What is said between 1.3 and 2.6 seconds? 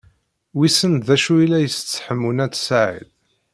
i la isett Ḥemmu n At